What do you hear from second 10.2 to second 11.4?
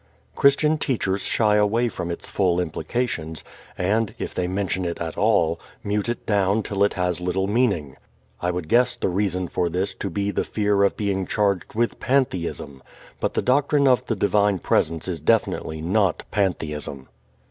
the fear of being